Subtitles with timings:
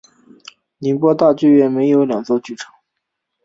[0.79, 2.73] 宁波大剧院设有两座剧场。